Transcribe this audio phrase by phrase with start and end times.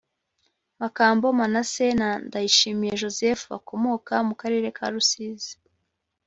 [0.81, 5.53] Makambo Manase na Ndayishimye Joseph bakomoka mu karere ka Rusizi